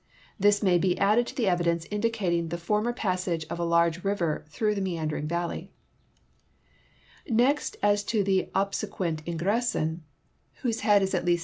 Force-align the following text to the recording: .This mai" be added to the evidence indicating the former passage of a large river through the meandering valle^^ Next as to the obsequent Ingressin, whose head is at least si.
.This 0.39 0.63
mai" 0.63 0.79
be 0.79 0.97
added 0.97 1.27
to 1.27 1.35
the 1.35 1.47
evidence 1.47 1.85
indicating 1.91 2.47
the 2.49 2.57
former 2.57 2.91
passage 2.91 3.45
of 3.51 3.59
a 3.59 3.63
large 3.63 4.03
river 4.03 4.45
through 4.49 4.73
the 4.73 4.81
meandering 4.81 5.27
valle^^ 5.27 5.67
Next 7.29 7.77
as 7.83 8.03
to 8.05 8.23
the 8.23 8.49
obsequent 8.55 9.23
Ingressin, 9.27 9.99
whose 10.63 10.79
head 10.79 11.03
is 11.03 11.13
at 11.13 11.23
least 11.23 11.39
si. 11.39 11.39